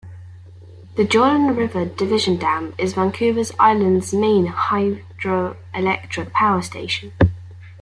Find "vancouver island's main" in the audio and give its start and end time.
2.95-4.47